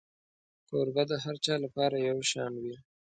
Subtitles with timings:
[0.67, 2.75] کوربه د هر چا لپاره یو شان وي.